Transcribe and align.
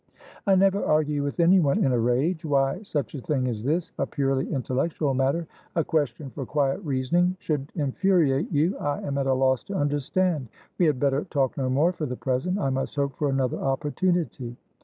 "I 0.47 0.55
never 0.55 0.83
argue 0.83 1.21
with 1.21 1.39
anyone 1.39 1.85
in 1.85 1.91
a 1.91 1.99
rage. 1.99 2.43
Why 2.43 2.81
such 2.81 3.13
a 3.13 3.21
thing 3.21 3.47
as 3.47 3.63
thisa 3.63 4.09
purely 4.09 4.51
intellectual 4.51 5.13
mattera 5.13 5.45
question 5.85 6.31
for 6.31 6.43
quiet 6.43 6.83
reasoningshould 6.83 7.69
infuriate 7.75 8.51
you, 8.51 8.75
I 8.79 8.99
am 9.01 9.19
at 9.19 9.27
a 9.27 9.33
loss 9.35 9.63
to 9.65 9.75
understand. 9.75 10.47
We 10.79 10.87
had 10.87 10.99
better 10.99 11.25
talk 11.25 11.55
no 11.55 11.69
more 11.69 11.93
for 11.93 12.07
the 12.07 12.15
present. 12.15 12.57
I 12.57 12.71
must 12.71 12.95
hope 12.95 13.13
for 13.15 13.29
another 13.29 13.59
opportunity." 13.59 14.57